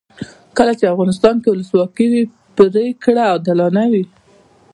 کله 0.57 0.73
چې 0.79 0.85
افغانستان 0.93 1.35
کې 1.41 1.49
ولسواکي 1.49 2.05
وي 2.11 2.23
پرېکړې 2.57 3.23
عادلانه 3.31 3.83
وي. 3.91 4.03